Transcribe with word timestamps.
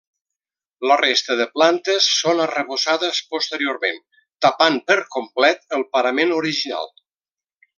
La 0.91 0.95
resta 1.01 1.35
de 1.41 1.45
plantes 1.57 2.07
són 2.21 2.41
arrebossades 2.45 3.19
posteriorment 3.35 4.01
tapant 4.47 4.81
per 4.91 4.99
complet 5.19 5.79
el 5.81 5.89
parament 5.99 6.35
original. 6.41 6.91